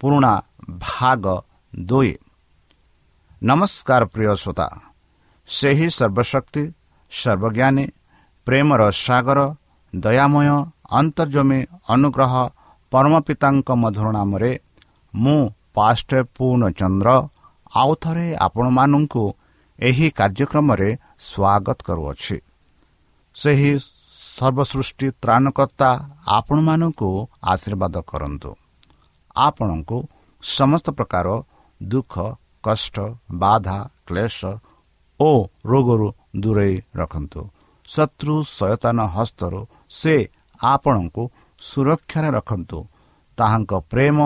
[0.00, 0.32] ପୁରୁଣା
[0.80, 1.24] ଭାଗ
[1.72, 2.12] ଦୁଇ
[3.42, 4.68] ନମସ୍କାର ପ୍ରିୟ ଶ୍ରୋତା
[5.48, 6.62] ସେହି ସର୍ବଶକ୍ତି
[7.12, 7.86] ସର୍ବଜ୍ଞାନୀ
[8.46, 9.38] ପ୍ରେମର ସାଗର
[9.92, 10.48] ଦୟାମୟ
[10.90, 12.34] ଅନ୍ତର୍ଜମୀ ଅନୁଗ୍ରହ
[12.92, 14.52] ପରମ ପିତାଙ୍କ ମଧୁର ନାମରେ
[15.14, 15.40] ମୁଁ
[15.74, 17.08] ପାଷ୍ଟ ପୂର୍ଣ୍ଣଚନ୍ଦ୍ର
[17.72, 19.24] ଆଉ ଥରେ ଆପଣମାନଙ୍କୁ
[19.78, 20.88] ଏହି କାର୍ଯ୍ୟକ୍ରମରେ
[21.28, 22.36] ସ୍ୱାଗତ କରୁଅଛି।
[23.36, 23.72] ସେହି
[24.36, 25.90] ସର୍ବସୃଷ୍ଟି ତ୍ରାଣକର୍ତ୍ତା
[26.38, 27.10] ଆପଣମାନଙ୍କୁ
[27.52, 28.50] ଆଶୀର୍ବାଦ କରନ୍ତୁ।
[29.46, 29.98] ଆପଣଙ୍କୁ
[30.42, 31.26] ସମସ୍ତ ପ୍ରକାର
[31.80, 32.14] ଦୁଃଖ
[32.64, 32.96] କଷ୍ଟ
[33.42, 34.38] ବାଧା କ୍ଲେଶ
[35.20, 35.30] ଓ
[35.70, 36.08] ରୋଗରୁ
[36.42, 37.42] ଦୂରେଇ ରଖନ୍ତୁ।
[37.88, 40.14] ଶତ୍ରୁ ସୟତାନ ହସ୍ତରୁ ସେ
[40.60, 41.22] ଆପଣଙ୍କୁ
[41.62, 42.78] ସୁରକ୍ଷାରେ ରଖନ୍ତୁ।
[43.38, 44.18] ତାହାଙ୍କ ପ୍ରେମ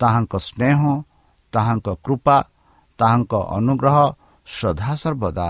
[0.00, 0.80] ତାହାଙ୍କ ସ୍ନେହ
[1.52, 2.36] ତାହାଙ୍କ କୃପା
[2.98, 3.96] ତାହାଙ୍କ ଅନୁଗ୍ରହ
[4.46, 5.48] ସଦାସର୍ବଦା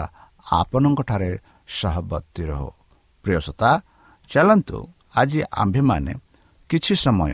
[0.52, 1.31] ଆପଣଙ୍କଠାରେ
[1.69, 2.70] ସହବର୍ତ୍ତୀ ରହୁ।
[3.25, 3.70] ପ୍ରିୟସତା
[4.31, 4.79] ଚାଲନ୍ତୁ
[5.20, 6.12] ଆଜି ଆମ୍ଭେମାନେ
[6.70, 7.32] କିଛି ସମୟ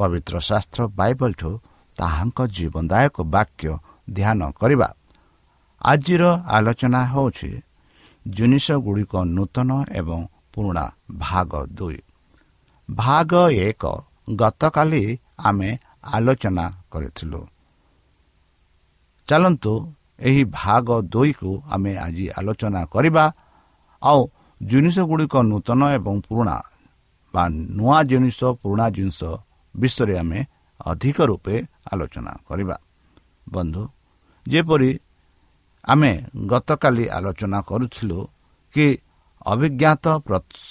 [0.00, 1.50] ପବିତ୍ର ଶାସ୍ତ୍ର ବାଇବଲଠୁ
[1.96, 3.70] ତାହାଙ୍କ ଜୀବନଦାୟକ ବାକ୍ୟ
[4.08, 4.88] ଧ୍ୟାନ କରିବା।
[5.82, 6.24] ଆଜିର
[6.56, 7.50] ଆଲୋଚନା ହେଉଛି
[8.26, 9.70] ଜିନିଷ ଗୁଡ଼ିକ ନୂତନ
[10.00, 10.20] ଏବଂ
[10.52, 10.84] ପୁରୁଣା
[11.18, 12.00] ଭାଗ ଦୁଇ।
[12.88, 13.32] ଭାଗ
[13.66, 13.82] ଏକ
[14.34, 15.02] ଗତକାଲି
[15.38, 15.70] ଆମେ
[16.14, 17.40] ଆଲୋଚନା କରିଥିଲୁ।
[19.28, 19.74] ଚାଲନ୍ତୁ
[20.20, 23.24] ଏହି ଭାଗ ଦୁଇକୁ ଆମେ ଆଜି ଆଲୋଚନା କରିବା।
[24.02, 24.20] ଆଉ
[24.60, 26.56] ଜିନିଷ ଗୁଡ଼ିକ ନୂତନ ଏବଂ ପୁରୁଣା
[27.34, 27.42] ବା
[27.76, 29.20] ନୂଆ ଜିନିଷ ପୁରୁଣା ଜିନିଷ
[29.74, 30.40] ବିଷୟରେ ଆମେ
[30.80, 31.54] ଅଧିକ ରୂପେ
[31.92, 32.76] ଆଲୋଚନା କରିବା।
[33.48, 33.82] ବନ୍ଧୁ
[34.46, 34.90] ଯେପରି
[35.84, 36.12] ଆମେ
[36.46, 38.18] ଗତକାଲି ଆଲୋଚନା କରୁଥିଲୁ
[38.74, 38.86] କି
[39.46, 40.06] ଅଭିଜ୍ଞାତ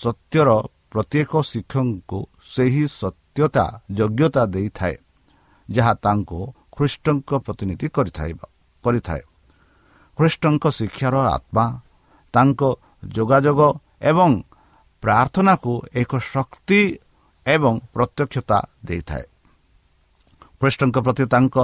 [0.02, 0.50] ସତ୍ୟର
[0.92, 4.96] ପ୍ରତ୍ୟେକ ଶିକ୍ଷକଙ୍କୁ ସେହି ସତ୍ୟତା ଯୋଗ୍ୟତା ଦେଇଥାଏ
[5.70, 6.40] ଯାହା ତାଙ୍କୁ
[6.76, 8.32] ଖ୍ରୀଷ୍ଟଙ୍କ ପ୍ରତିନିଧି କରିଥାଏ
[8.84, 9.22] କରିଥାଏ।
[10.18, 11.66] ଖ୍ରୀଷ୍ଟଙ୍କ ଶିକ୍ଷାର ଆତ୍ମା
[12.34, 12.62] ତାଙ୍କ
[13.08, 13.62] ଯୋଗାଯୋଗ
[14.02, 14.32] ଏବଂ
[15.04, 16.82] ପ୍ରାର୍ଥନାକୁ ଏକ ଶକ୍ତି
[17.46, 19.24] ଏବଂ ପ୍ରତ୍ୟକ୍ଷତା ଦେଇଥାଏ।
[20.62, 21.56] ଖ୍ରୀଷ୍ଟଙ୍କ ପ୍ରତି ତାଙ୍କ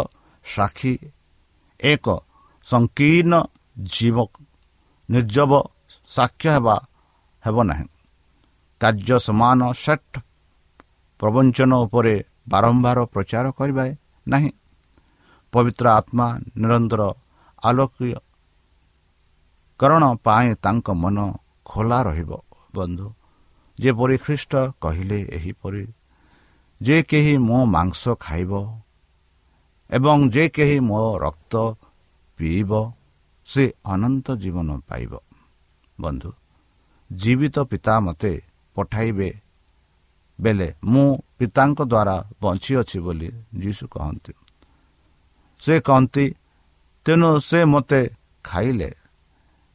[0.45, 0.93] ସାକ୍ଷୀ
[1.79, 2.05] ଏକ
[2.65, 3.33] ସଂକୀର୍ଣ୍ଣ
[3.77, 4.17] ଜୀବ
[5.09, 5.51] ନିର୍ଜବ
[6.07, 6.75] ସାକ୍ଷ୍ୟ ହେବା
[7.45, 7.87] ହେବ ନାହିଁ।
[8.81, 10.15] କାର୍ଯ୍ୟ ସମାନ ସେଟ୍
[11.19, 12.15] ପ୍ରବଞ୍ଚନ ଉପରେ
[12.49, 13.83] ବାରମ୍ବାର ପ୍ରଚାର କରିବା
[14.27, 14.51] ନାହିଁ।
[15.53, 17.01] ପବିତ୍ର ଆତ୍ମା ନିରନ୍ତର
[17.65, 18.23] ଆଲୋକୀୟକରଣ
[20.23, 21.17] ପାଇଁ ତାଙ୍କ ମନ
[21.65, 22.31] ଖୋଲା ରହିବ।
[22.75, 23.07] ବନ୍ଧୁ
[23.79, 25.83] ଯେପରି ଖ୍ରୀଷ୍ଟ କହିଲେ ଏହିପରି
[26.81, 28.51] ଯେ କେହି ମୋ ମାଂସ ଖାଇବ
[29.89, 31.53] ଏବଂ ଯେ କେହି ମୋ ରକ୍ତ
[32.39, 32.71] ପିଇବ
[33.47, 35.11] ସେ ଅନନ୍ତ ଜୀବନ ପାଇବ।
[36.01, 36.29] ବନ୍ଧୁ
[37.11, 38.33] ଜୀବିତ ପିତା ମୋତେ
[38.75, 39.29] ପଠାଇବେ
[40.39, 43.29] ବେଲେ ମୁଁ ପିତାଙ୍କ ଦ୍ୱାରା ବଞ୍ଚିଅଛି ବୋଲି
[43.61, 44.33] ଯୀଶୁ କହନ୍ତି।
[45.61, 46.25] ସେ କହନ୍ତି
[47.05, 48.01] ତେଣୁ ସେ ମୋତେ
[48.45, 48.89] ଖାଇଲେ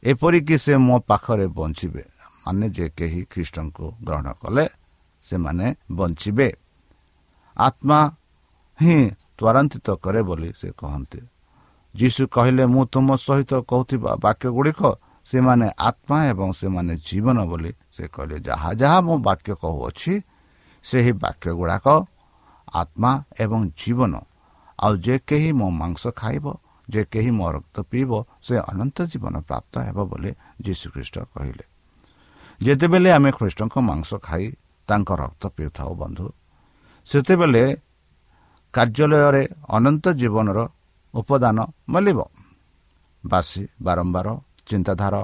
[0.03, 2.03] ଏପରିକି ସେ ମୋ ପାଖରେ ବଞ୍ଚିବେ।
[2.45, 4.65] ମାନେ ଯେ କେହି ଖ୍ରୀଷ୍ଟଙ୍କୁ ଗ୍ରହଣ କଲେ
[5.23, 6.49] ସେମାନେ ବଞ୍ଚିବେ।
[7.57, 7.99] ଆତ୍ମା
[8.79, 8.97] ହିଁ
[9.37, 11.21] ତ୍ୱରାନ୍ୱିତ କରେ ବୋଲି ସେ କହନ୍ତି।
[11.95, 14.81] ଯୀଶୁ କହିଲେ ମୁଁ ତୁମ ସହିତ କହୁଥିବା ବାକ୍ୟ ଗୁଡ଼ିକ
[15.25, 20.13] ସେମାନେ ଆତ୍ମା ଏବଂ ସେମାନେ ଜୀବନ ବୋଲି ସେ କହିଲେ। ଯାହା ଯାହା ମୁଁ ବାକ୍ୟ କହୁଅଛି
[20.85, 21.87] ସେହି ବାକ୍ୟ ଗୁଡ଼ାକ
[22.73, 24.13] ଆତ୍ମା ଏବଂ ଜୀବନ।
[24.79, 26.45] ଆଉ ଯେ କେହି ମୋ ମାଂସ ଖାଇବ
[26.89, 30.31] ଯେ କେହି ମୋ ରକ୍ତ ପିଇବ ସେ ଅନନ୍ତ ଜୀବନ ପ୍ରାପ୍ତ ହେବ ବୋଲି
[30.65, 31.70] ଯୀଶୁଖ୍ରୀଷ୍ଟ କହିଲେ।
[32.61, 34.45] ଯେତେବେଳେ ଆମେ ଖ୍ରୀଷ୍ଟଙ୍କ ମାଂସ ଖାଇ
[34.89, 36.25] ତାଙ୍କ ରକ୍ତ ପିଉଥାଉ ବନ୍ଧୁ
[37.07, 37.63] ସେତେବେଳେ
[38.73, 40.59] କାର୍ଯ୍ୟାଳୟରେ ଅନନ୍ତ ଜୀବନର
[41.13, 41.57] ଉପଦାନ
[41.93, 42.19] ମିଳିବ
[43.23, 44.27] ବାସି ବାରମ୍ବାର
[44.69, 45.21] ଚିନ୍ତାଧାରା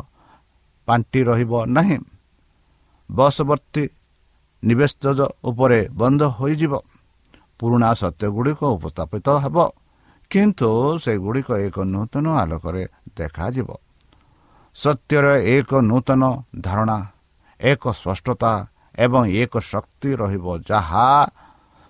[0.88, 1.98] ପାଣ୍ଠି ରହିବ ନାହିଁ।
[3.10, 3.84] ବଶବର୍ତ୍ତୀ
[4.63, 4.91] ନିବେଶ
[5.44, 6.74] ଉପରେ ବନ୍ଦ ହୋଇଯିବ।
[7.60, 9.58] ପୁରୁଣା ସତ୍ୟଗୁଡ଼ିକ ଉପସ୍ଥାପିତ ହେବ
[10.32, 10.70] କିନ୍ତୁ
[11.03, 12.84] ସେଗୁଡ଼ିକ ଏକ ନୂତନ ଆଲୋକରେ
[13.17, 13.70] ଦେଖାଯିବ।
[14.75, 15.25] ସତ୍ୟର
[15.56, 16.22] ଏକ ନୂତନ
[16.62, 16.98] ଧାରଣା
[17.60, 18.54] ଏକ ସ୍ପଷ୍ଟତା
[18.98, 21.08] ଏବଂ ଏକ ଶକ୍ତି ରହିବ ଯାହା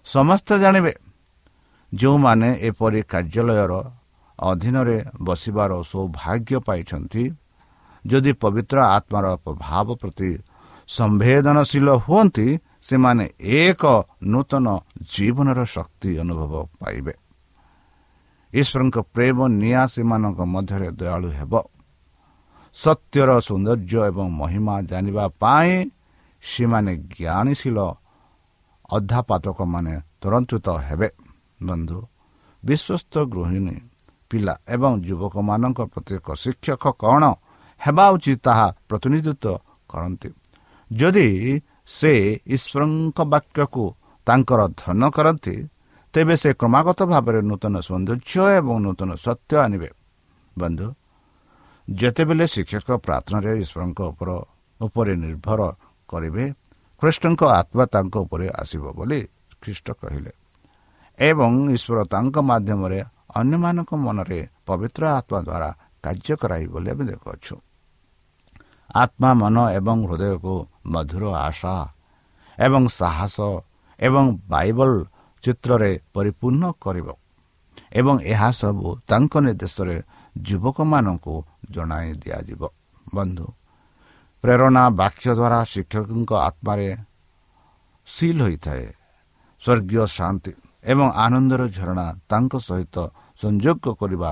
[0.05, 0.93] ସମସ୍ତେ ଜାଣିବେ।
[1.93, 3.73] ଯେଉଁମାନେ ଏପରି କାର୍ଯ୍ୟାଳୟର
[4.39, 7.23] ଅଧୀନରେ ବସିବାର ସୌଭାଗ୍ୟ ପାଇଛନ୍ତି
[8.05, 10.31] ଯଦି ପବିତ୍ର ଆତ୍ମାର ପ୍ରଭାବ ପ୍ରତି
[10.87, 12.47] ସମ୍ବେଦନଶୀଳ ହୁଅନ୍ତି
[12.83, 13.83] ସେମାନେ ଏକ
[14.23, 14.65] ନୂତନ
[15.13, 17.13] ଜୀବନର ଶକ୍ତି ଅନୁଭବ ପାଇବେ।
[18.53, 21.53] ଈଶ୍ୱରଙ୍କ ପ୍ରେମ ନିଆଁ ସେମାନଙ୍କ ମଧ୍ୟରେ ଦୟାଳୁ ହେବ।
[22.77, 25.71] ସତ୍ୟର ସୌନ୍ଦର୍ଯ୍ୟ ଏବଂ ମହିମା ଜାଣିବା ପାଇଁ
[26.43, 27.77] ସେମାନେ ଜ୍ଞାନଶୀଳ
[28.89, 30.51] ଅଧ୍ୟାପାତକମାନେ ତୁରନ୍ତ
[30.87, 31.09] ହେବେ
[31.59, 31.97] ବନ୍ଧୁ
[32.63, 33.75] ବିଶ୍ୱସ୍ତ ଗୃହିଣୀ
[34.31, 37.23] ପିଲା ଏବଂ ଯୁବକମାନଙ୍କ ପ୍ରତ୍ୟେକ ଶିକ୍ଷକ କ'ଣ
[37.81, 40.29] ହେବା ଉଚିତ ତାହା ପ୍ରତିନିଧିତ୍ୱ କରନ୍ତି
[40.91, 41.27] ଯଦି
[41.89, 42.11] ସେ
[42.47, 43.83] ଈଶ୍ୱରଙ୍କ ବାକ୍ୟକୁ
[44.27, 45.55] ତାଙ୍କର ଧନ କରନ୍ତି
[46.13, 49.89] ତେବେ ସେ କ୍ରମାଗତ ଭାବରେ ନୂତନ ସୌନ୍ଦର୍ଯ୍ୟ ଏବଂ ନୂତନ ସତ୍ୟ ଆଣିବେ
[50.55, 50.87] ବନ୍ଧୁ
[51.87, 54.29] ଯେତେବେଳେ ଶିକ୍ଷକ ପ୍ରାର୍ଥନାରେ ଈଶ୍ୱରଙ୍କ ଉପର
[54.81, 55.61] ଉପରେ ନିର୍ଭର
[56.09, 56.45] କରିବେ
[57.01, 59.19] ଖ୍ରୀଷ୍ଟଙ୍କ ଆତ୍ମା ତାଙ୍କ ଉପରେ ଆସିବ ବୋଲି
[59.61, 60.31] ଖ୍ରୀଷ୍ଟ କହିଲେ।
[61.19, 62.99] ଏବଂ ଈଶ୍ୱର ତାଙ୍କ ମାଧ୍ୟମରେ
[63.39, 65.69] ଅନ୍ୟମାନଙ୍କ ମନରେ ପବିତ୍ର ଆତ୍ମା ଦ୍ୱାରା
[66.03, 67.55] କାର୍ଯ୍ୟ କରାଇବ ବୋଲି ଆମେ ଦେଖୁଅଛୁ।
[68.95, 70.55] ଆତ୍ମା ମନ ଏବଂ ହୃଦୟକୁ
[70.93, 71.75] ମଧୁର ଆଶା
[72.57, 73.37] ଏବଂ ସାହସ
[73.99, 74.91] ଏବଂ ବାଇବଲ
[75.43, 77.07] ଚିତ୍ରରେ ପରିପୂର୍ଣ୍ଣ କରିବ
[77.91, 79.95] ଏବଂ ଏହା ସବୁ ତାଙ୍କ ନିର୍ଦ୍ଦେଶରେ
[80.35, 81.35] ଯୁବକମାନଙ୍କୁ
[81.71, 82.61] ଜଣାଇ ଦିଆଯିବ।
[83.15, 83.47] ବନ୍ଧୁ
[84.43, 86.87] ପ୍ରେରଣା ବାକ୍ୟ ଦ୍ୱାରା ଶିକ୍ଷକଙ୍କ ଆତ୍ମାରେ
[88.07, 88.85] ସିଲ୍ ହୋଇଥାଏ।
[89.63, 90.51] ସ୍ୱର୍ଗୀୟ ଶାନ୍ତି
[90.83, 92.95] ଏବଂ ଆନନ୍ଦର ଝରଣା ତାଙ୍କ ସହିତ
[93.41, 94.31] ସଂଯୋଗ କରିବା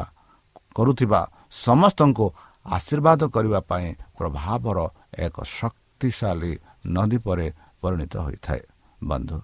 [0.75, 1.22] କରୁଥିବା
[1.65, 2.25] ସମସ୍ତଙ୍କୁ
[2.65, 3.88] ଆଶୀର୍ବାଦ କରିବା ପାଇଁ
[4.18, 4.77] ପ୍ରଭାବର
[5.25, 6.54] ଏକ ଶକ୍ତିଶାଳୀ
[6.88, 7.48] ନଦୀ ପରେ
[7.82, 8.62] ପରିଣତ ହୋଇଥାଏ।
[9.04, 9.38] ବନ୍ଧୁ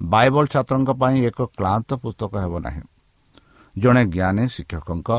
[0.00, 2.82] ବାଇବଲ ଛାତ୍ରଙ୍କ ପାଇଁ ଏକ କ୍ଳାନ୍ତ ପୁସ୍ତକ ହେବ ନାହିଁ।
[3.76, 5.10] ଜଣେ ଜ୍ଞାନୀ ଶିକ୍ଷକଙ୍କ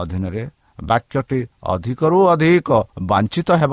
[0.00, 0.42] ଅଧୀନରେ
[0.78, 1.40] ବାକ୍ୟଟି
[1.72, 2.68] ଅଧିକରୁ ଅଧିକ
[3.10, 3.72] ବାଞ୍ଛିତ ହେବ।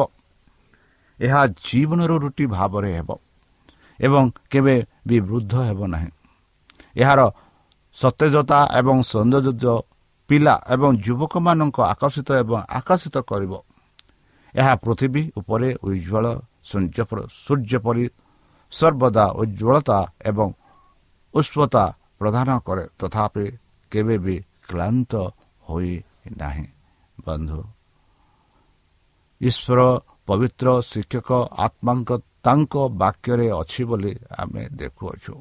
[1.20, 3.10] ଏହା ଜୀବନର ରୁଟି ଭାବରେ ହେବ
[4.00, 4.76] ଏବଂ କେବେ
[5.08, 6.10] ବି ବୃଦ୍ଧ ହେବ ନାହିଁ।
[7.02, 7.22] ଏହାର
[7.96, 9.74] ସତେଜତା ଏବଂ ସୌନ୍ଦର୍ଯ୍ୟ
[10.30, 13.54] ପିଲା ଏବଂ ଯୁବକମାନଙ୍କ ଆକର୍ଷିତ ଏବଂ ଆକର୍ଷିତ କରିବ।
[14.56, 16.26] ଏହା ପୃଥିବୀ ଉପରେ ଉଜ୍ଜଳ
[16.70, 18.06] ସୂର୍ଯ୍ୟ ପରି
[18.74, 19.98] ସର୍ବଦା ଉଜ୍ଜଳତା
[20.30, 20.48] ଏବଂ
[21.34, 21.84] ଉଷ୍ମତା
[22.20, 23.46] ପ୍ରଦାନ କରେ। ତଥାପି
[23.92, 24.36] କେବେ ବି
[24.70, 25.12] କ୍ଳାନ୍ତ
[25.68, 26.66] ହୋଇନାହିଁ
[27.26, 27.62] ବନ୍ଧୁ।
[29.42, 29.80] ଈଶ୍ୱର
[30.28, 31.30] ପବିତ୍ର ଶିକ୍ଷକ
[31.66, 32.10] ଆତ୍ମାଙ୍କ
[32.46, 35.34] ତାଙ୍କ ବାକ୍ୟରେ ଅଛି ବୋଲି ଆମେ ଦେଖୁଅଛୁ।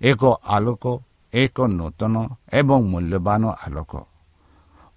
[0.00, 0.84] ଏକ ଆଲୋକ
[1.32, 2.14] ଏକ ନୂତନ
[2.52, 3.92] ଏବଂ ମୂଲ୍ୟବାନ ଆଲୋକ।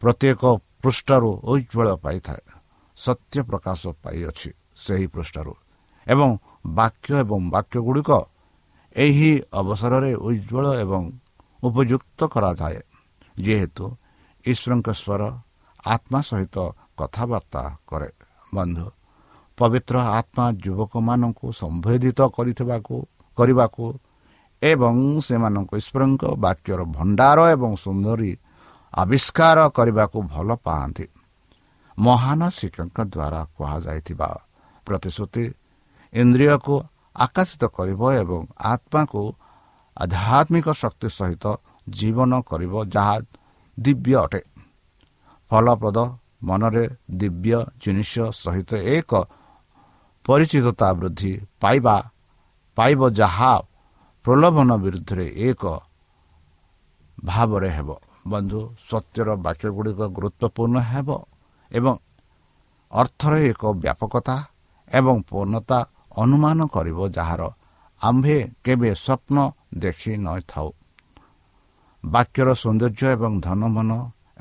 [0.02, 0.44] ପ୍ରତ୍ୟେକ
[0.82, 2.44] ପୃଷ୍ଠରୁ ଉଜ୍ଜଳ ପାଇଥାଏ
[2.98, 4.50] ସତ୍ୟ ପ୍ରକାଶ ପାଇଅଛି
[4.84, 5.54] ସେହି ପୃଷ୍ଠରୁ
[6.08, 6.30] ଏବଂ
[6.78, 8.12] ବାକ୍ୟ ଏବଂ ବାକ୍ୟ ଗୁଡ଼ିକ
[8.96, 11.02] ଏହି ଅବସରରେ ଉଜ୍ଜଳ ଏବଂ
[11.64, 12.80] ଉପଯୁକ୍ତ କରାଯାଏ।
[13.38, 13.86] ଯେହେତୁ
[14.46, 15.22] ଈଶ୍ୱରଙ୍କ ସ୍ୱର
[15.94, 16.58] ଆତ୍ମା ସହିତ
[17.00, 18.10] କଥାବାର୍ତ୍ତା କରେ।
[18.48, 18.88] ବନ୍ଧୁ
[19.58, 22.96] ପବିତ୍ର ଆତ୍ମା ଯୁବକମାନଙ୍କୁ ସମ୍ଭେଦିତ କରିଥିବାକୁ
[23.38, 23.86] କରିବାକୁ
[24.62, 28.32] ଏବଂ ସେମାନଙ୍କୁ ଈଶ୍ୱରଙ୍କ ବାକ୍ୟର ଭଣ୍ଡାର ଏବଂ ସୁନ୍ଦରୀ
[28.94, 31.06] ଆବିଷ୍କାର କରିବାକୁ ଭଲ ପାଆନ୍ତି।
[31.98, 34.30] ମହାନ ଶିକ୍ଷକଙ୍କ ଦ୍ୱାରା କୁହାଯାଇଥିବା
[34.88, 35.46] ପ୍ରତିଶ୍ରୁତି
[36.14, 36.76] ଇନ୍ଦ୍ରିୟକୁ
[37.16, 38.42] ଆକର୍ଷିତ କରିବ ଏବଂ
[38.72, 39.22] ଆତ୍ମାକୁ
[39.98, 41.46] ଆଧ୍ୟାତ୍ମିକ ଶକ୍ତି ସହିତ
[41.90, 43.16] ଜୀବନ କରିବ ଯାହା
[43.78, 44.42] ଦିବ୍ୟ ଅଟେ।
[45.52, 45.98] ଫଳପ୍ରଦ
[46.44, 46.86] ମନରେ
[47.20, 49.12] ଦିବ୍ୟ ଜିନିଷ ସହିତ ଏକ
[50.26, 51.96] ପରିଚିତତା ବୃଦ୍ଧି ପାଇବା
[52.78, 53.54] ପାଇବ ଯାହା
[54.26, 55.64] ପ୍ରଲୋଭନ ବିରୁଦ୍ଧରେ ଏକ
[57.26, 57.90] ଭାବରେ ହେବ।
[58.28, 61.10] ବନ୍ଧୁ ସତ୍ୟର ବାକ୍ୟ ଗୁଡ଼ିକ ଗୁରୁତ୍ୱପୂର୍ଣ୍ଣ ହେବ
[61.72, 61.96] ଏବଂ
[62.92, 64.36] ଅର୍ଥର ଏକ ବ୍ୟାପକତା
[64.92, 65.80] ଏବଂ ପୂର୍ଣ୍ଣତା
[66.18, 67.42] ଅନୁମାନ କରିବ ଯାହାର
[68.02, 69.38] ଆମ୍ଭେ କେବେ ସ୍ୱପ୍ନ
[69.78, 70.70] ଦେଖି ନଥାଉ।
[72.04, 73.92] ବାକ୍ୟର ସୌନ୍ଦର୍ଯ୍ୟ ଏବଂ ଧନମନ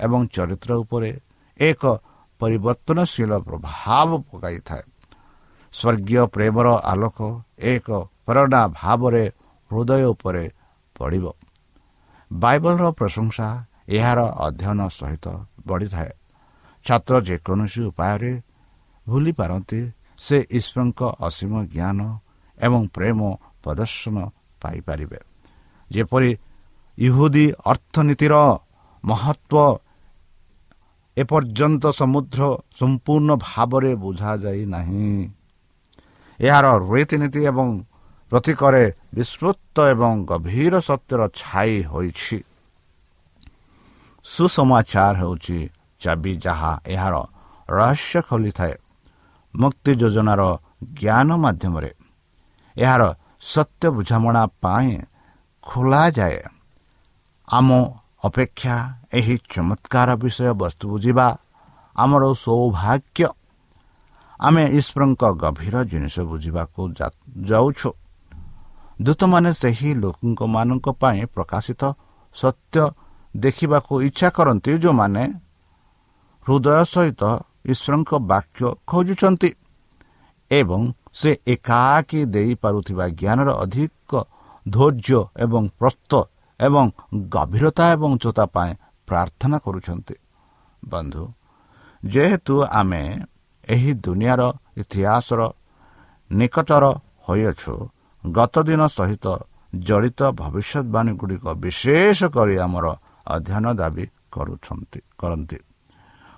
[0.04, 1.10] ଏବଂ ଚରିତ୍ର ଉପରେ
[1.60, 1.82] ଏକ
[2.40, 4.84] ପରିବର୍ତ୍ତନଶୀଳ ପ୍ରଭାବ ପକାଇଥାଏ।
[5.72, 7.18] ସ୍ୱର୍ଗୀୟ ପ୍ରେମର ଆଲୋକ
[7.58, 7.88] ଏକ
[8.26, 9.24] ପ୍ରେରଣା ଭାବରେ
[9.70, 10.44] ହୃଦୟ ଉପରେ
[10.96, 11.24] ପଡ଼ିବ।
[12.30, 13.48] ବାଇବଲର ପ୍ରଶଂସା
[13.88, 15.26] ଏହାର ଅଧ୍ୟୟନ ସହିତ
[15.66, 16.12] ବଢ଼ିଥାଏ।
[16.84, 18.32] ଛାତ୍ର ଯେକୌଣସି ଉପାୟରେ
[19.06, 19.80] ଭୁଲି ପାରନ୍ତି
[20.18, 21.98] ସେ ଈଶ୍ୱରଙ୍କ ଅସୀମ ଜ୍ଞାନ
[22.58, 23.18] ଏବଂ ପ୍ରେମ
[23.62, 24.16] ପ୍ରଦର୍ଶନ
[24.62, 25.18] ପାଇପାରିବେ।
[25.90, 26.30] ଯେପରି
[26.98, 28.34] ଇହୁଦୀ ଅର୍ଥନୀତିର
[29.04, 29.54] ମହତ୍ଵ
[31.16, 32.40] ଏପର୍ଯ୍ୟନ୍ତ ସମୁଦ୍ର
[32.78, 35.10] ସମ୍ପୂର୍ଣ୍ଣ ଭାବରେ ବୁଝାଯାଇ ନାହିଁ।
[36.40, 37.68] ଏହାର ରୀତିନୀତି ଏବଂ
[38.32, 42.38] ପ୍ରତୀକରେ ବିସ୍ତୃତ ଏବଂ ଗଭୀର ସତ୍ୟର ଛାଇ ହୋଇଛି।
[44.24, 45.58] ସୁସମାଚାର ହେଉଛି
[46.00, 47.14] ଚାବି ଯାହା ଏହାର
[47.70, 48.74] ରହସ୍ୟ ଖୋଲିଥାଏ।
[49.54, 50.42] ମୁକ୍ତି ଯୋଜନାର
[51.00, 51.90] ଜ୍ଞାନ ମାଧ୍ୟମରେ
[52.76, 53.02] ଏହାର
[53.52, 54.92] ସତ୍ୟ ବୁଝାମଣା ପାଇଁ
[55.66, 56.38] ଖୋଲାଯାଏ।
[57.48, 57.68] ଆମ
[58.24, 58.76] ଅପେକ୍ଷା
[59.18, 61.26] ଏହି ଚମତ୍କାର ବିଷୟବସ୍ତୁ ବୁଝିବା
[61.96, 63.28] ଆମର ସୌଭାଗ୍ୟ।
[64.40, 66.80] ଆମେ ଈଶ୍ୱରଙ୍କ ଗଭୀର ଜିନିଷ ବୁଝିବାକୁ
[67.50, 67.90] ଯାଉଛୁ।
[68.96, 71.82] ଦୂତମାନେ ସେହି ଲୋକଙ୍କମାନଙ୍କ ପାଇଁ ପ୍ରକାଶିତ
[72.34, 72.76] ସତ୍ୟ
[73.34, 75.22] ଦେଖିବାକୁ ଇଚ୍ଛା କରନ୍ତି ଯେଉଁମାନେ
[76.46, 77.22] ହୃଦୟ ସହିତ
[77.72, 79.50] ଈଶ୍ୱରଙ୍କ ବାକ୍ୟ ଖୋଜୁଛନ୍ତି
[80.50, 80.80] ଏବଂ
[81.12, 84.12] ସେ ଏକାକୀ ଦେଇପାରୁଥିବା ଜ୍ଞାନର ଅଧିକ
[84.66, 86.12] ଧୈର୍ଯ୍ୟ ଏବଂ ପ୍ରସ୍ତ
[86.60, 86.84] ଏବଂ
[87.28, 88.72] ଗଭୀରତା ଏବଂ ଚୋତା ପାଇଁ
[89.08, 90.16] ପ୍ରାର୍ଥନା କରୁଛନ୍ତି।
[90.82, 91.24] ବନ୍ଧୁ
[92.02, 93.02] ଯେହେତୁ ଆମେ
[93.68, 94.42] ଏହି ଦୁନିଆର
[94.76, 95.40] ଇତିହାସର
[96.30, 96.84] ନିକଟର
[97.26, 97.74] ହୋଇଅଛୁ
[98.24, 99.26] ଗତ ଦିନ ସହିତ
[99.78, 102.86] ଜଡ଼ିତ ଭବିଷ୍ୟତବାଣୀ ଗୁଡ଼ିକ ବିଶେଷ କରି ଆମର
[103.26, 105.58] ଅଧ୍ୟୟନ ଦାବି କରୁଛନ୍ତି କରନ୍ତି।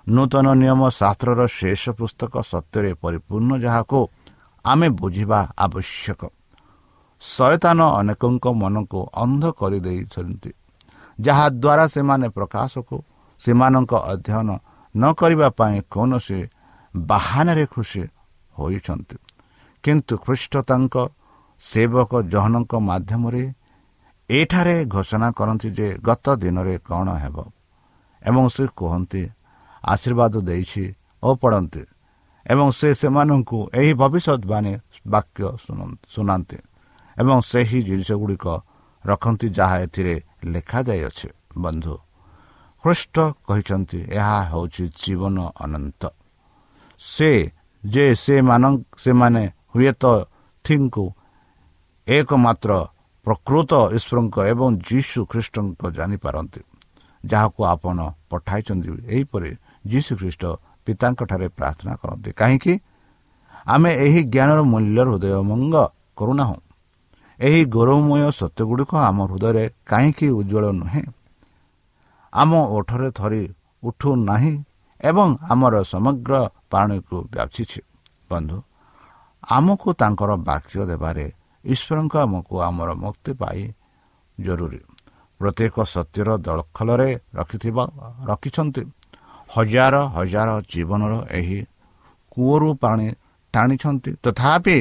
[0.07, 3.99] ନୂତନ ନିୟମ ଶାସ୍ତ୍ରର ଶେଷ ପୁସ୍ତକ ସତ୍ୟରେ ପରିପୂର୍ଣ୍ଣ ଯାହାକୁ
[4.65, 6.21] ଆମେ ବୁଝିବା ଆବଶ୍ୟକ।
[7.21, 10.51] ଶୟତାନ ଅନେକଙ୍କ ମନକୁ ଅନ୍ଧ କରିଦେଇଛନ୍ତି।
[11.19, 12.95] ଯାହାଦ୍ୱାରା ସେମାନେ ପ୍ରକାଶକୁ
[13.41, 14.49] ସେମାନଙ୍କ ଅଧ୍ୟୟନ
[14.95, 16.39] ନ କରିବା ପାଇଁ କୌଣସି
[16.93, 18.03] ବାହାନରେ ଖୁସି
[18.53, 19.17] ହୋଇଛନ୍ତି।
[19.83, 20.95] କିନ୍ତୁ ଖ୍ରୀଷ୍ଟ ତାଙ୍କ
[21.61, 23.43] ସେବକ ଜହନଙ୍କ ମାଧ୍ୟମରେ
[24.29, 27.37] ଏଠାରେ ଘୋଷଣା କରନ୍ତି ଯେ ଗତ ଦିନରେ କ'ଣ ହେବ
[28.21, 29.23] ଏବଂ ସେ କୁହନ୍ତି
[29.83, 30.83] ଆଶୀର୍ବାଦ ଦେଇଛି
[31.23, 31.83] ଓ ପଢ଼ନ୍ତି
[32.45, 34.73] ଏବଂ ସେ ସେମାନଙ୍କୁ ଏହି ଭବିଷ୍ୟତବାଣୀ
[35.07, 35.43] ବାକ୍ୟ
[36.13, 36.57] ଶୁଣାନ୍ତି
[37.17, 38.45] ଏବଂ ସେହି ଜିନିଷ ଗୁଡ଼ିକ
[39.03, 41.95] ରଖନ୍ତି ଯାହା ଏଥିରେ ଲେଖାଯାଇଅଛି। ବନ୍ଧୁ
[42.83, 43.15] ଖ୍ରୀଷ୍ଟ
[43.47, 46.01] କହିଛନ୍ତି ଏହା ହେଉଛି ଜୀବନ ଅନନ୍ତ।
[46.99, 47.31] ସେ
[47.83, 49.43] ଯେ ସେମାନେ
[49.73, 50.03] ହୁଏତ
[50.65, 51.05] ଥିଙ୍କୁ
[52.07, 52.71] ଏକମାତ୍ର
[53.25, 56.61] ପ୍ରକୃତ ଈଶ୍ୱରଙ୍କ ଏବଂ ଯୀଶୁ ଖ୍ରୀଷ୍ଟଙ୍କ ଜାଣିପାରନ୍ତି।
[57.25, 57.97] ଯାହାକୁ ଆପଣ
[58.29, 59.51] ପଠାଇଛନ୍ତି ଏହିପରି
[59.87, 60.43] ଯୀଶୁ ଖ୍ରୀଷ୍ଟ
[60.85, 62.73] ପିତାଙ୍କଠାରେ ପ୍ରାର୍ଥନା କରନ୍ତି। କାହିଁକି?
[63.67, 65.75] ଆମେ ଏହି ଜ୍ଞାନର ମୂଲ୍ୟ ହୃଦୟମଙ୍ଗ
[66.17, 66.57] କରୁନାହୁଁ।
[67.39, 71.03] ଏହି ଗୌରବମୟ ସତ୍ୟଗୁଡ଼ିକ ଆମ ହୃଦୟରେ କାହିଁକି ଉଜ୍ଜଳ ନୁହେଁ?
[72.33, 73.43] ଆମ ଓଠରେ ଥରି
[73.83, 74.53] ଉଠୁନାହିଁ
[75.01, 76.33] ଏବଂ ଆମର ସମଗ୍ର
[76.71, 77.81] ପାଣିକୁ ବ୍ୟାପିଛି।
[78.29, 78.57] ବନ୍ଧୁ
[79.49, 81.25] ଆମକୁ ତାଙ୍କର ବାକ୍ୟ ଦେବାରେ
[81.65, 83.61] ଈଶ୍ୱରଙ୍କ ଆମକୁ ଆମର ମୁକ୍ତି ପାଇ
[84.39, 84.79] ଜରୁରୀ।
[85.39, 87.83] ପ୍ରତ୍ୟେକ ସତ୍ୟର ଦଳଖଲରେ ରଖିଥିବା
[88.25, 88.83] ରଖିଛନ୍ତି।
[89.55, 91.59] ହଜାର ହଜାର ଜୀବନର ଏହି
[92.31, 93.07] କୂଅରୁ ପାଣି
[93.53, 94.77] ଟାଣିଛନ୍ତି। ତଥାପି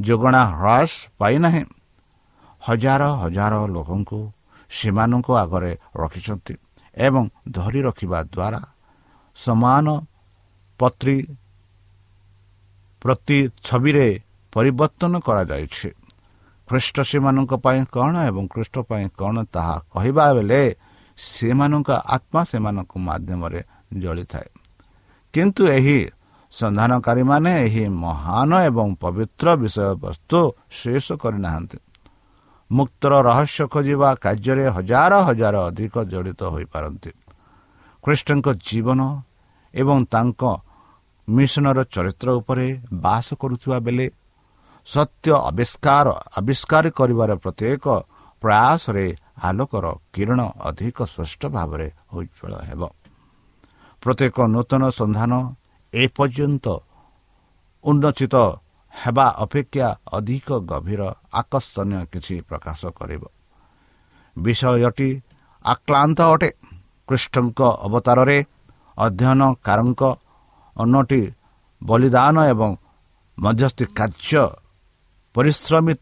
[0.00, 1.64] ଯୋଗଣା ହ୍ରାସ ପାଇନାହିଁ।
[2.66, 4.20] ହଜାର ହଜାର ଲୋକଙ୍କୁ
[4.70, 5.72] ସେମାନଙ୍କ ଆଗରେ
[6.02, 6.54] ରଖିଛନ୍ତି
[6.96, 7.24] ଏବଂ
[7.56, 8.60] ଧରି ରଖିବା ଦ୍ୱାରା
[9.36, 9.86] ସମାନ
[10.80, 11.16] ପତ୍ରୀ
[13.02, 14.08] ପ୍ରତି ଛବିରେ
[14.52, 15.88] ପରିବର୍ତ୍ତନ କରାଯାଇଛି।
[16.68, 20.62] ଖ୍ରୀଷ୍ଟ ସେମାନଙ୍କ ପାଇଁ କ'ଣ ଏବଂ ଖ୍ରୀଷ୍ଟ ପାଇଁ କ'ଣ ତାହା କହିବା ବେଳେ
[21.18, 23.60] ସେମାନଙ୍କ ଆତ୍ମା ସେମାନଙ୍କ ମାଧ୍ୟମରେ
[24.02, 24.48] ଜଳିଥାଏ।
[25.34, 25.98] କିନ୍ତୁ ଏହି
[26.52, 30.38] ସନ୍ଧାନକାରୀମାନେ ଏହି ମହାନ ଏବଂ ପବିତ୍ର ବିଷୟବସ୍ତୁ
[30.78, 31.78] ଶେଷ କରିନାହାନ୍ତି।
[32.70, 37.10] ମୁକ୍ତର ରହସ୍ୟ ଖୋଜିବା କାର୍ଯ୍ୟରେ ହଜାର ହଜାର ଅଧିକ ଜଡ଼ିତ ହୋଇପାରନ୍ତି।
[38.04, 39.00] ଖ୍ରୀଷ୍ଟଙ୍କ ଜୀବନ
[39.74, 40.42] ଏବଂ ତାଙ୍କ
[41.28, 44.06] ମିଶନର ଚରିତ୍ର ଉପରେ ବାସ କରୁଥିବା ବେଳେ
[44.86, 46.06] ସତ୍ୟ ଆବିଷ୍କାର
[46.38, 47.84] ଆବିଷ୍କାର କରିବାର ପ୍ରତ୍ୟେକ
[48.42, 49.06] ପ୍ରୟାସରେ
[49.42, 52.82] ଆଲୋକର କିରଣ ଅଧିକ ସ୍ପଷ୍ଟ ଭାବରେ ଉଜ୍ଜଳ ହେବ।
[54.02, 55.32] ପ୍ରତ୍ୟେକ ନୂତନ ସନ୍ଧାନ
[55.92, 56.66] ଏପର୍ଯ୍ୟନ୍ତ
[57.84, 58.34] ଉନ୍ନଚିତ
[58.94, 61.02] ହେବା ଅପେକ୍ଷା ଅଧିକ ଗଭୀର
[61.40, 63.22] ଆକର୍ଷଣୀୟ କିଛି ପ୍ରକାଶ କରିବ।
[64.36, 65.10] ବିଷୟଟି
[65.64, 66.50] ଆକ୍ଲାନ୍ତ ଅଟେ।
[67.08, 68.38] କୃଷ୍ଣଙ୍କ ଅବତାରରେ
[68.98, 70.02] ଅଧ୍ୟୟନକାରଙ୍କ
[70.76, 71.22] ଅନ୍ନଟି
[71.82, 72.70] ବଳିଦାନ ଏବଂ
[73.38, 74.44] ମଧ୍ୟସ୍ଥି କାର୍ଯ୍ୟ
[75.34, 75.94] ପରିଶ୍ରମୀ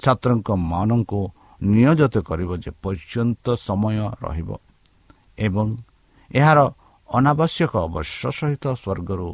[0.00, 1.20] ଛାତ୍ରଙ୍କ ମନଙ୍କୁ
[1.60, 4.50] ନିୟୋଜିତ କରିବ ଯେ ପର୍ଯ୍ୟନ୍ତ ସମୟ ରହିବ
[5.38, 5.66] ଏବଂ
[6.30, 6.58] ଏହାର
[7.08, 9.28] ଅନାବଶ୍ୟକ ବର୍ଷ ସହିତ ସ୍ୱର୍ଗରୁ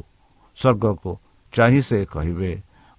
[0.58, 1.10] ସ୍ୱର୍ଗକୁ
[1.52, 2.50] ଚାହିଁ ସେ କହିବେ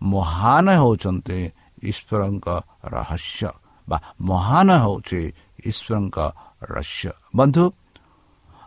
[0.04, 1.40] ମହାନ ହେଉଛନ୍ତି
[1.84, 2.48] ଈଶ୍ୱରଙ୍କ
[2.94, 3.50] ରହସ୍ୟ
[3.88, 5.22] ବା ମହାନ ହେଉଛି
[5.70, 6.18] ଈଶ୍ୱରଙ୍କ
[6.72, 7.64] ରହସ୍ୟ। ବନ୍ଧୁ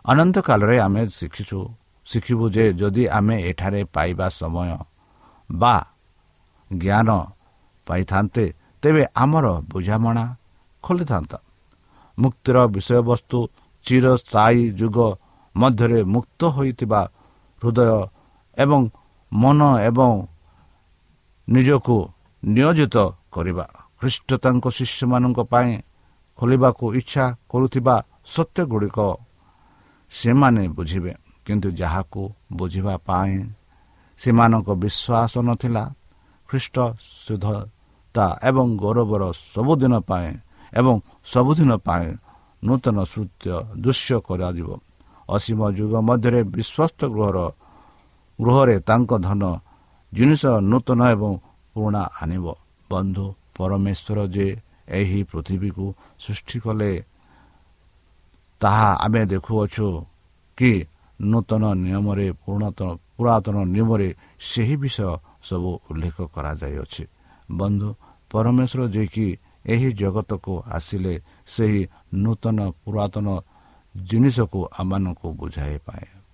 [0.05, 1.59] ଅନନ୍ତ କାଳରେ ଆମେ ଶିଖିଛୁ
[2.07, 4.71] ଶିଖିବୁ ଯେ ଯଦି ଆମେ ଏଠାରେ ପାଇବା ସମୟ
[5.49, 5.75] ବା
[6.71, 7.09] ଜ୍ଞାନ
[7.87, 8.45] ପାଇଥାନ୍ତେ
[8.83, 10.25] ତେବେ ଆମର ବୁଝାମଣା
[10.83, 11.37] ଖୋଲିଥାନ୍ତା।
[12.17, 13.39] ମୁକ୍ତିର ବିଷୟବସ୍ତୁ
[13.85, 14.97] ଚିରସ୍ଥାୟୀ ଯୁଗ
[15.55, 17.01] ମଧ୍ୟରେ ମୁକ୍ତ ହୋଇଥିବା
[17.61, 17.89] ହୃଦୟ
[18.57, 18.81] ଏବଂ
[19.31, 20.11] ମନ ଏବଂ
[21.47, 21.97] ନିଜକୁ
[22.43, 22.95] ନିୟୋଜିତ
[23.33, 23.65] କରିବା।
[23.99, 25.71] ଖ୍ରୀଷ୍ଟ ତାଙ୍କ ଶିଷ୍ୟମାନଙ୍କ ପାଇଁ
[26.39, 27.95] ଖୋଲିବାକୁ ଇଚ୍ଛା କରୁଥିବା
[28.33, 28.97] ସତ୍ୟ ଗୁଡ଼ିକ
[30.11, 31.13] ସେମାନେ ବୁଝିବେ।
[31.45, 32.21] କିନ୍ତୁ ଯାହାକୁ
[32.59, 33.33] ବୁଝିବା ପାଇଁ
[34.19, 35.83] ସେମାନଙ୍କ ବିଶ୍ୱାସ ନଥିଲା।
[36.49, 36.75] ଖ୍ରୀଷ୍ଟ
[37.25, 40.29] ଶୁଦ୍ଧତା ଏବଂ ଗୌରବର ସବୁଦିନ ପାଇଁ
[40.73, 42.07] ଏବଂ ସବୁଦିନ ପାଇଁ
[42.63, 44.69] ନୂତନ ସୃତ୍ୟ ଦୃଶ୍ୟ କରାଯିବ।
[45.29, 47.37] ଅସୀମ ଯୁଗ ମଧ୍ୟରେ ବିଶ୍ୱସ୍ତ ଗୃହର
[48.39, 49.43] ଗୃହରେ ତାଙ୍କ ଧନ
[50.17, 51.31] ଜିନିଷ ନୂତନ ଏବଂ
[51.73, 52.45] ପୁରୁଣା ଆଣିବ।
[52.89, 53.25] ବନ୍ଧୁ
[53.57, 54.47] ପରମେଶ୍ୱର ଯେ
[54.99, 55.85] ଏହି ପୃଥିବୀକୁ
[56.23, 56.91] ସୃଷ୍ଟି କଲେ
[58.61, 59.87] ତାହା ଆମେ ଦେଖୁଅଛୁ
[60.57, 60.71] କି
[61.19, 62.27] ନୂତନ ନିୟମରେ
[63.17, 64.09] ପୁରାତନ ନିୟମରେ
[64.49, 65.09] ସେହି ବିଷୟ
[65.47, 67.03] ସବୁ ଉଲ୍ଲେଖ କରାଯାଇଅଛି।
[67.51, 67.89] ବନ୍ଧୁ
[68.31, 69.27] ପରମେଶ୍ୱର ଯିଏକି
[69.73, 71.13] ଏହି ଜଗତକୁ ଆସିଲେ
[71.53, 71.81] ସେହି
[72.23, 73.27] ନୂତନ ପୁରାତନ
[73.95, 75.75] ଜିନିଷକୁ ଆମମାନଙ୍କୁ ବୁଝାଇ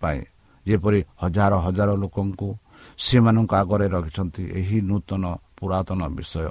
[0.02, 0.20] ପାଏ।
[0.66, 2.48] ଯେପରି ହଜାର ହଜାର ଲୋକଙ୍କୁ
[3.06, 5.24] ସେମାନଙ୍କ ଆଗରେ ରଖିଛନ୍ତି ଏହି ନୂତନ
[5.58, 6.50] ପୁରାତନ ବିଷୟ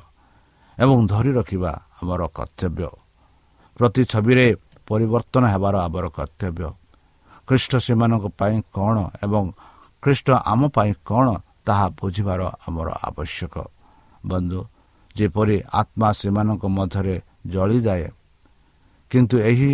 [0.78, 2.88] ଏବଂ ଧରି ରଖିବା ଆମର କର୍ତ୍ତବ୍ୟ।
[3.76, 4.46] ପ୍ରତି ଛବିରେ
[4.88, 6.68] ପରିବର୍ତ୍ତନ ହେବାର ଆମର କର୍ତ୍ତବ୍ୟ।
[7.48, 9.44] ଖ୍ରୀଷ୍ଟ ସେମାନଙ୍କ ପାଇଁ କ'ଣ ଏବଂ
[10.02, 11.26] ଖ୍ରୀଷ୍ଟ ଆମ ପାଇଁ କ'ଣ
[11.66, 13.54] ତାହା ବୁଝିବାର ଆମର ଆବଶ୍ୟକ।
[14.26, 14.60] ବନ୍ଧୁ
[15.16, 17.16] ଯେପରି ଆତ୍ମା ସେମାନଙ୍କ ମଧ୍ୟରେ
[17.46, 18.08] ଜଳିଯାଏ
[19.10, 19.70] କିନ୍ତୁ ଏହି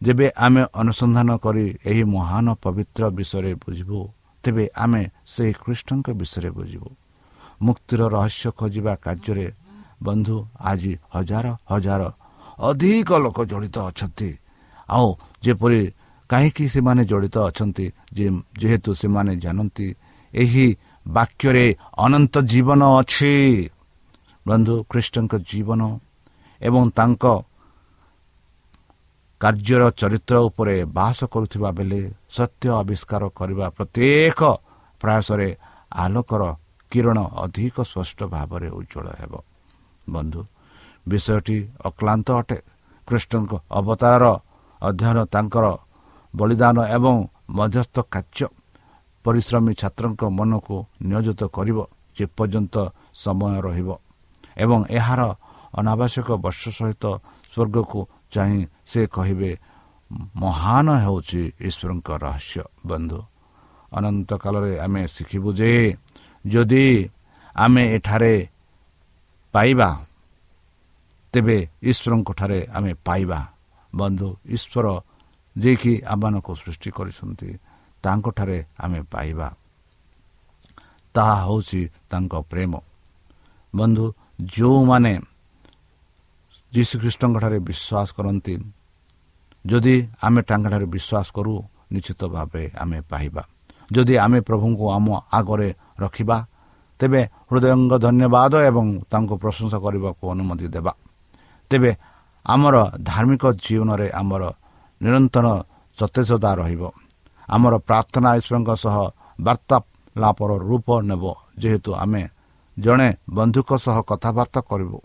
[0.00, 4.00] ଯେବେ ଆମେ ଅନୁସନ୍ଧାନ କରି ଏହି ମହାନ ପବିତ୍ର ବିଷୟରେ ବୁଝିବୁ
[4.42, 6.88] ତେବେ ଆମେ ସେହି ଖ୍ରୀଷ୍ଟଙ୍କ ବିଷୟରେ ବୁଝିବୁ।
[7.62, 9.46] ମୁକ୍ତିର ରହସ୍ୟ ଖୋଜିବା କାର୍ଯ୍ୟରେ
[10.06, 12.02] ବନ୍ଧୁ ଆଜି ହଜାର ହଜାର
[12.60, 14.30] ଅଧିକ ଲୋକ ଜଡ଼ିତ ଅଛନ୍ତି।
[14.88, 15.08] ଆଉ
[15.44, 15.82] ଯେପରି
[16.30, 17.86] କାହିଁକି ସେମାନେ ଜଡ଼ିତ ଅଛନ୍ତି
[18.60, 19.86] ଯେହେତୁ ସେମାନେ ଜାଣନ୍ତି
[20.32, 20.66] ଏହି
[21.06, 21.66] ବାକ୍ୟରେ
[22.04, 23.34] ଅନନ୍ତ ଜୀବନ ଅଛି।
[24.46, 25.80] ବନ୍ଧୁ ଖ୍ରୀଷ୍ଟଙ୍କ ଜୀବନ
[26.60, 27.24] ଏବଂ ତାଙ୍କ
[29.40, 34.40] କାର୍ଯ୍ୟର ଚରିତ୍ର ଉପରେ ବାସ କରୁଥିବା ବେଳେ ସତ୍ୟ ଆବିଷ୍କାର କରିବା ପ୍ରତ୍ୟେକ
[35.00, 35.48] ପ୍ରୟାସରେ
[36.04, 36.42] ଆଲୋକର
[36.92, 39.32] କିରଣ ଅଧିକ ସ୍ପଷ୍ଟ ଭାବରେ ଉଜ୍ଜଳ ହେବ।
[40.06, 40.40] ବନ୍ଧୁ
[41.08, 42.58] ବିଷୟଟି ଅକ୍ଲାନ୍ତ ଅଟେ।
[43.08, 44.26] କୃଷ୍ଣଙ୍କ ଅବତାରର
[44.80, 45.66] ଅଧ୍ୟୟନ ତାଙ୍କର
[46.34, 47.14] ବଳିଦାନ ଏବଂ
[47.58, 48.46] ମଧ୍ୟସ୍ଥ କାର୍ଯ୍ୟ
[49.24, 51.78] ପରିଶ୍ରମୀ ଛାତ୍ରଙ୍କ ମନକୁ ନିୟୋଜିତ କରିବ
[52.16, 52.76] ଯେପର୍ଯ୍ୟନ୍ତ
[53.14, 53.88] ସମୟ ରହିବ
[54.56, 55.20] ଏବଂ ଏହାର
[55.80, 57.04] ଅନାବଶ୍ୟକ ବର୍ଷ ସହିତ
[57.52, 58.00] ସ୍ୱର୍ଗକୁ
[58.32, 59.50] ଚାହିଁ ସେ କହିବେ
[60.36, 63.20] ମହାନ ହେଉଛି ଈଶ୍ୱରଙ୍କ ରହସ୍ୟ ବନ୍ଧୁ।
[63.92, 65.70] ଅନନ୍ତ କାଳରେ ଆମେ ଶିଖିବୁ ଯେ
[66.46, 66.86] ଯଦି
[67.56, 68.34] ଆମେ ଏଠାରେ
[69.54, 69.90] ପାଇବା
[71.32, 73.40] ତେବେ ଈଶ୍ୱରଙ୍କଠାରେ ଆମେ ପାଇବା।
[73.92, 74.86] ବନ୍ଧୁ ଈଶ୍ୱର
[75.56, 77.50] ଯିଏକି ଆମମାନଙ୍କୁ ସୃଷ୍ଟି କରିଛନ୍ତି
[78.02, 79.48] ତାଙ୍କଠାରେ ଆମେ ପାଇବା।
[81.14, 82.72] ତାହା ହେଉଛି ତାଙ୍କ ପ୍ରେମ।
[83.74, 84.06] ବନ୍ଧୁ
[84.54, 85.14] ଯେଉଁମାନେ
[86.72, 88.54] ଯୀଶୁଖ୍ରୀଷ୍ଟଙ୍କଠାରେ ବିଶ୍ୱାସ କରନ୍ତି
[89.64, 91.52] ଯଦି ଆମେ ତାଙ୍କଠାରେ ବିଶ୍ୱାସ କରୁ
[91.92, 93.42] ନିଶ୍ଚିତ ଭାବେ ଆମେ ପାଇବା
[93.90, 95.68] ଯଦି ଆମେ ପ୍ରଭୁଙ୍କୁ ଆମ ଆଗରେ
[96.00, 96.36] ରଖିବା
[97.00, 100.92] ତେବେ ହୃଦୟଙ୍ଗ ଧନ୍ୟବାଦ ଏବଂ ତାଙ୍କୁ ପ୍ରଶଂସା କରିବାକୁ ଅନୁମତି ଦେବା
[101.70, 101.90] ତେବେ
[102.46, 104.42] ଆମର ଧାର୍ମିକ ଜୀବନରେ ଆମର
[105.00, 105.46] ନିରନ୍ତର
[105.98, 106.82] ସତେଜତା ରହିବ
[107.48, 108.96] ଆମର ପ୍ରାର୍ଥନା ଈଶ୍ୱରଙ୍କ ସହ
[109.38, 111.24] ବାର୍ତ୍ତାଳାପର ରୂପ ନେବ
[111.60, 112.22] ଯେହେତୁ ଆମେ
[112.76, 114.98] ଜଣେ ବନ୍ଧୁଙ୍କ ସହ କଥାବାର୍ତ୍ତା କରିବୁ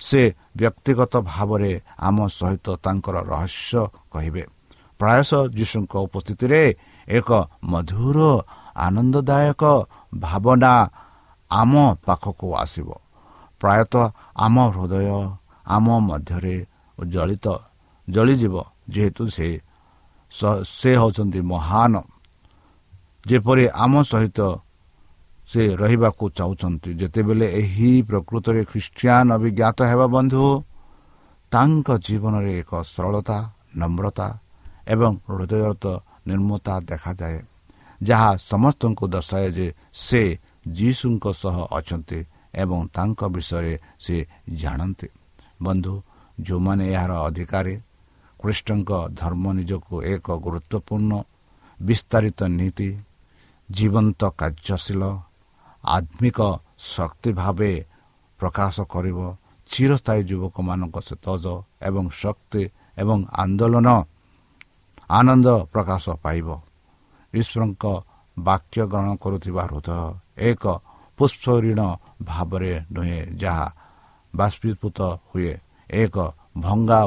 [0.00, 0.22] ସେ
[0.56, 4.44] ବ୍ୟକ୍ତିଗତ ଭାବରେ ଆମ ସହିତ ତାଙ୍କର ରହସ୍ୟ କହିବେ।
[5.00, 6.62] ପ୍ରାୟଶଃ ଯୀଶୁଙ୍କ ଉପସ୍ଥିତିରେ
[7.08, 7.28] ଏକ
[7.64, 8.18] ମଧୁର
[8.76, 9.62] ଆନନ୍ଦଦାୟକ
[10.14, 10.74] ଭାବନା
[11.50, 11.72] ଆମ
[12.06, 12.88] ପାଖକୁ ଆସିବ।
[13.60, 14.04] ପ୍ରାୟତଃ
[14.36, 15.06] ଆମ ହୃଦୟ
[15.66, 16.56] ଆମ ମଧ୍ୟରେ
[16.98, 17.46] ଜଳିତ
[18.08, 18.54] ଜଳିଯିବ
[18.88, 19.48] ଯେହେତୁ ସେ
[20.68, 21.94] ସେ ହେଉଛନ୍ତି ମହାନ।
[23.26, 24.40] ଯେପରି ଆମ ସହିତ
[25.54, 30.42] ସେ ରହିବାକୁ ଚାହୁଁଛନ୍ତି। ଯେତେବେଳେ ଏହି ପ୍ରକୃତରେ ଖ୍ରୀଷ୍ଟିଆନ ଅଭିଜ୍ଞାତ ହେବା ବନ୍ଧୁ
[31.52, 33.38] ତାଙ୍କ ଜୀବନରେ ଏକ ସରଳତା
[33.80, 34.28] ନମ୍ରତା
[34.94, 35.84] ଏବଂ ହୃଦୟତ
[36.26, 37.38] ନିର୍ମତା ଦେଖାଯାଏ
[38.00, 39.66] ଯାହା ସମସ୍ତଙ୍କୁ ଦର୍ଶାଏ ଯେ
[40.06, 40.22] ସେ
[40.78, 42.18] ଯୀଶୁଙ୍କ ସହ ଅଛନ୍ତି
[42.62, 44.16] ଏବଂ ତାଙ୍କ ବିଷୟରେ ସେ
[44.60, 45.08] ଜାଣନ୍ତି।
[45.62, 45.94] ବନ୍ଧୁ
[46.40, 47.74] ଯେଉଁମାନେ ଏହାର ଅଧିକାରୀ
[48.40, 48.90] ଖ୍ରୀଷ୍ଟଙ୍କ
[49.20, 51.12] ଧର୍ମ ନିଜକୁ ଏକ ଗୁରୁତ୍ୱପୂର୍ଣ୍ଣ
[51.80, 52.88] ବିସ୍ତାରିତ ନୀତି
[53.68, 55.02] ଜୀବନ୍ତ କାର୍ଯ୍ୟଶୀଳ
[55.84, 56.38] ଆତ୍ମିକ
[56.78, 57.72] ଶକ୍ତି ଭାବେ
[58.40, 59.18] ପ୍ରକାଶ କରିବ।
[59.70, 61.44] ଚିରସ୍ଥାୟୀ ଯୁବକମାନଙ୍କ ସତେଜ
[61.82, 62.62] ଏବଂ ଶକ୍ତି
[62.98, 63.88] ଏବଂ ଆନ୍ଦୋଳନ
[65.10, 66.48] ଆନନ୍ଦ ପ୍ରକାଶ ପାଇବ।
[67.34, 67.84] ଈଶ୍ୱରଙ୍କ
[68.36, 69.90] ବାକ୍ୟ ଗ୍ରହଣ କରୁଥିବା ହୃଦୟ
[70.38, 70.64] ଏକ
[71.18, 71.80] ପୁଷ୍ପରିଣ
[72.22, 73.66] ଭାବରେ ନୁହେଁ ଯାହା
[74.34, 75.52] ବାଷ୍ପୀଭୂତ ହୁଏ।
[75.90, 76.16] ଏକ
[76.58, 77.00] ଭଙ୍ଗା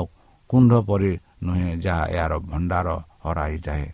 [0.50, 1.14] କୁଣ୍ଡ ପରି
[1.44, 2.88] ନୁହେଁ ଯାହା ଏହାର ଭଣ୍ଡାର
[3.24, 3.86] ହରାଇଯାଏ।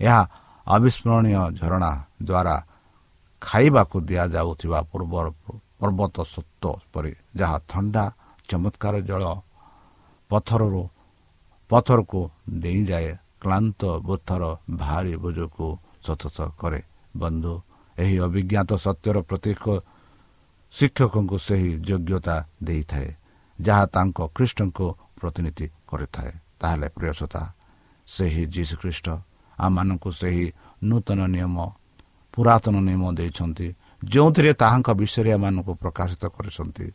[0.00, 0.22] ଏହା
[0.66, 1.90] ଅବିସ୍ମରଣୀୟ ଝରଣା
[2.22, 2.56] ଦ୍ୱାରା
[3.42, 5.14] ଖାଇବାକୁ ଦିଆଯାଉଥିବା ପୂର୍ବ
[5.80, 8.04] ପର୍ବତ ସତ୍ତ୍ୱ ପରି ଯାହା ଥଣ୍ଡା
[8.48, 9.22] ଚମତ୍କାର ଜଳ
[10.30, 10.82] ପଥରରୁ
[11.70, 12.20] ପଥରକୁ
[12.62, 13.10] ଡେଇଁଯାଏ
[13.42, 14.42] କ୍ଲାନ୍ତ ବୁଥର
[14.82, 15.66] ଭାରି ବୋଝକୁ
[16.06, 16.80] ସତସ କରେ।
[17.16, 17.54] ବନ୍ଧୁ
[17.96, 19.64] ଏହି ଅଭିଜ୍ଞାତ ସତ୍ୟର ପ୍ରତ୍ୟେକ
[20.74, 23.08] ଶିକ୍ଷକଙ୍କୁ ସେହି ଯୋଗ୍ୟତା ଦେଇଥାଏ
[23.58, 24.86] ଯାହା ତାଙ୍କ ଖ୍ରୀଷ୍ଟଙ୍କୁ
[25.18, 27.42] ପ୍ରତିନିଧି କରିଥାଏ। ତାହେଲେ ପ୍ରିୟସତା
[28.08, 29.06] ସେହି ଯୀଶୁଖ୍ରୀଷ୍ଟ
[29.58, 30.46] ଆମମାନଙ୍କୁ ସେହି
[30.88, 31.56] ନୂତନ ନିୟମ
[32.32, 33.66] ପୁରାତନ ନିୟମ ଦେଇଛନ୍ତି
[34.04, 36.86] ଯେଉଁଥିରେ ତାହାଙ୍କ ବିଷୟରେ ଏମାନଙ୍କୁ ପ୍ରକାଶିତ କରିଛନ୍ତି।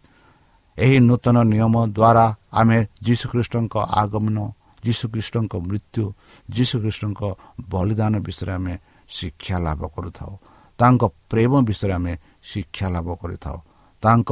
[0.78, 4.38] ଏହି ନୂତନ ନିୟମ ଦ୍ୱାରା ଆମେ ଯୀଶୁଖ୍ରୀଷ୍ଟଙ୍କ ଆଗମନ
[4.86, 6.04] ଯୀଶୁଖ୍ରୀଷ୍ଟଙ୍କ ମୃତ୍ୟୁ
[6.52, 7.22] ଯୀଶୁଖ୍ରୀଷ୍ଟଙ୍କ
[7.70, 8.74] ବଳିଦାନ ବିଷୟରେ ଆମେ
[9.10, 10.32] ଶିକ୍ଷା ଲାଭ କରୁଥାଉ।
[10.80, 13.58] ତାଙ୍କ ପ୍ରେମ ବିଷୟରେ ଆମେ ଶିକ୍ଷା ଲାଭ କରିଥାଉ।
[14.04, 14.32] ତାଙ୍କ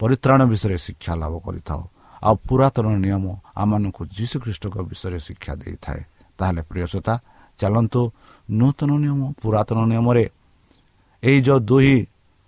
[0.00, 1.82] ପରିତ୍ରାଣ ବିଷୟରେ ଶିକ୍ଷା ଲାଭ କରିଥାଉ।
[2.22, 3.24] ଆଉ ପୁରାତନ ନିୟମ
[3.56, 6.00] ଆମମାନଙ୍କୁ ଯୀଶୁଖ୍ରୀଷ୍ଟଙ୍କ ବିଷୟରେ ଶିକ୍ଷା ଦେଇଥାଏ।
[6.38, 7.14] ତାହେଲେ ପ୍ରିୟସତା
[7.58, 8.00] ଚାଲନ୍ତୁ
[8.50, 10.24] ନୂତନ ନିୟମ ପୁରାତନ ନିୟମରେ।
[11.22, 11.94] ଏହି ଯେଉଁ ଦୁଇ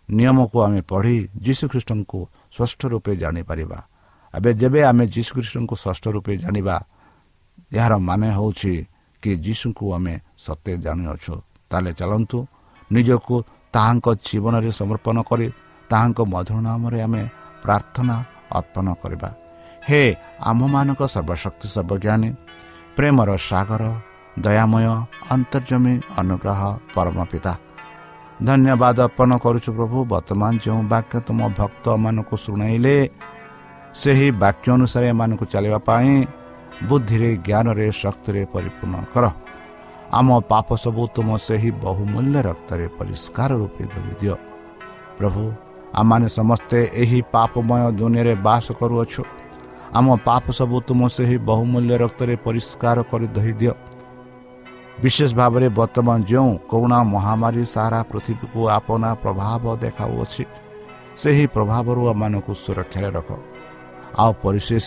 [0.09, 2.19] ନିୟମକୁ ଆମେ ପଢ଼ି ଯୀଶୁଖ୍ରୀଷ୍ଟଙ୍କୁ
[2.55, 3.79] ସ୍ପଷ୍ଟ ରୂପେ ଜାଣିପାରିବା।
[4.35, 6.77] ଏବେ ଯେବେ ଆମେ ଯୀଶୁଖ୍ରୀଷ୍ଟଙ୍କୁ ସ୍ପଷ୍ଟ ରୂପେ ଜାଣିବା
[7.73, 8.75] ଏହାର ମାନେ ହେଉଛି
[9.23, 11.35] କି ଯୀଶୁଙ୍କୁ ଆମେ ସତ୍ୟ ଜାଣିଅଛୁ।
[11.71, 12.39] ତାହେଲେ ଚାଲନ୍ତୁ
[12.91, 13.35] ନିଜକୁ
[13.75, 15.47] ତାହାଙ୍କ ଜୀବନରେ ସମର୍ପଣ କରି
[15.91, 17.23] ତାହାଙ୍କ ମଧୁର ନାମରେ ଆମେ
[17.63, 18.17] ପ୍ରାର୍ଥନା
[18.59, 19.31] ଅର୍ପଣ କରିବା।
[19.87, 20.03] ହେ
[20.51, 22.31] ଆମମାନଙ୍କ ସର୍ବଶକ୍ତି ସର୍ବଜ୍ଞାନୀ
[22.97, 23.85] ପ୍ରେମର ସାଗର
[24.39, 24.87] ଦୟାମୟ
[25.31, 26.61] ଅନ୍ତର୍ଜମୀ ଅନୁଗ୍ରହ
[26.95, 27.53] ପରମ ପିତା
[28.41, 32.97] ଧନ୍ୟବାଦ ଅର୍ପଣ କରୁଛୁ ପ୍ରଭୁ ବର୍ତ୍ତମାନ ଯେଉଁ ବାକ୍ୟ ତୁମ ଭକ୍ତମାନଙ୍କୁ ଶୁଣାଇଲେ
[33.95, 36.11] ସେହି ବାକ୍ୟ ଅନୁସାରେ ଏମାନଙ୍କୁ ଚାଲିବା ପାଇଁ
[36.89, 39.25] ବୁଦ୍ଧିରେ ଜ୍ଞାନରେ ଶକ୍ତିରେ ପରିପୂର୍ଣ୍ଣ କର।
[40.19, 44.37] ଆମ ପାପ ସବୁ ତୁମ ସେହି ବହୁମୂଲ୍ୟ ରକ୍ତରେ ପରିଷ୍କାର ରୂପେ ଧରି ଦିଅ।
[45.19, 45.43] ପ୍ରଭୁ
[46.01, 49.23] ଆମମାନେ ସମସ୍ତେ ଏହି ପାପମୟ ଦୁନିଆରେ ବାସ କରୁଅଛୁ।
[49.99, 53.75] ଆମ ପାପ ସବୁ ତୁମ ସେହି ବହୁମୂଲ୍ୟ ରକ୍ତରେ ପରିଷ୍କାର କରି ଧରି ଦିଅ।
[55.03, 60.45] ବିଶେଷ ଭାବରେ ବର୍ତ୍ତମାନ ଯେଉଁ କରୁଣା ମହାମାରୀ ସାରା ପୃଥିବୀକୁ ଆପଣା ପ୍ରଭାବ ଦେଖାଉଅଛି
[61.21, 63.29] ସେହି ପ୍ରଭାବରୁ ଆମମାନଙ୍କୁ ସୁରକ୍ଷାରେ ରଖ।
[64.23, 64.87] ଆଉ ପରିଶେଷ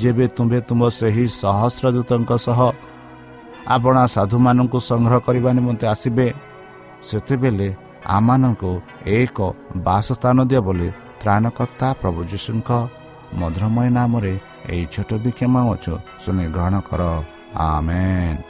[0.00, 2.60] ଯେବେ ତୁମ୍ଭେ ତୁମ ସେହି ସହସ୍ରଦୂତଙ୍କ ସହ
[3.74, 6.26] ଆପଣା ସାଧୁମାନଙ୍କୁ ସଂଗ୍ରହ କରିବା ନିମନ୍ତେ ଆସିବେ
[7.08, 7.68] ସେତେବେଳେ
[8.16, 8.70] ଆମମାନଙ୍କୁ
[9.18, 9.38] ଏକ
[9.86, 10.88] ବାସସ୍ଥାନ ଦିଅ ବୋଲି
[11.20, 12.70] ତ୍ରାଣକର୍ତ୍ତା ପ୍ରଭୁ ଯୀଶୁଙ୍କ
[13.40, 14.34] ମଧୁରମୟ ନାମରେ
[14.72, 17.02] ଏହି ଛୋଟ ବିକ୍ଷମା ଅଛୁ ଶୁଣି ଗ୍ରହଣ କର।
[17.66, 18.49] ଆମେନ୍।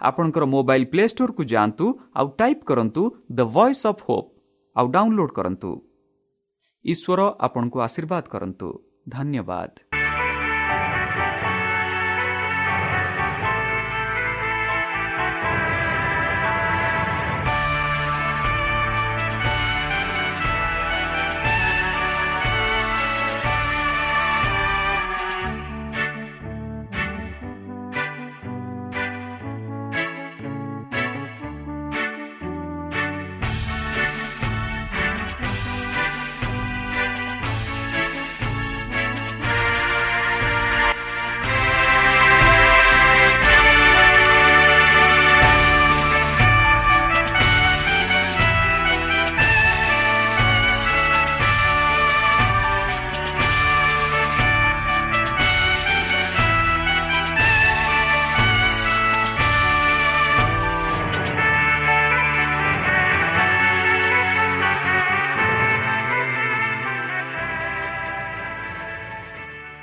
[0.00, 4.28] ଆପଣଙ୍କର ମୋବାଇଲ୍ ପ୍ଲେ ଷ୍ଟୋରକୁ ଯାଆନ୍ତୁ ଆଉ ଟାଇପ୍ କରନ୍ତୁ ଦ ଭଏସ୍ ଅଫ୍ ହୋପ୍
[4.76, 5.70] ଆଉ ଡାଉନଲୋଡ୍ କରନ୍ତୁ।
[6.84, 8.68] ଈଶ୍ୱର ଆପଣଙ୍କୁ ଆଶୀର୍ବାଦ କରନ୍ତୁ।
[9.08, 9.72] ଧନ୍ୟବାଦ।